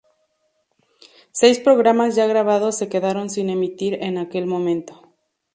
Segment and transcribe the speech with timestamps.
[1.31, 5.13] Seis programas ya grabados se quedaron sin emitir en aquel momento.